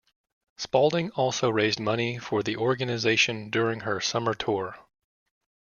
[0.57, 4.79] Spalding also raised money for the organization during her summer tour.